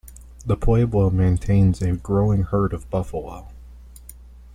The 0.47 0.57
pueblo 0.57 1.11
maintains 1.11 1.79
a 1.83 1.95
growing 1.95 2.41
herd 2.41 2.73
of 2.73 2.89
buffalo. 2.89 3.49